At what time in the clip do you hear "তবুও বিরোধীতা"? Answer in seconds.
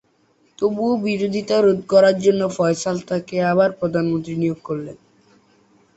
0.59-1.57